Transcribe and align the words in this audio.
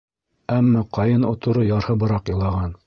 Әммә 0.55 0.81
Ҡайын 0.97 1.29
оторо 1.33 1.67
ярһыбыраҡ 1.71 2.35
илаған. 2.37 2.79